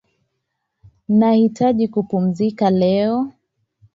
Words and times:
Nahitaji 1.09 1.87
kupumzika 1.87 2.69
leo 2.71 3.31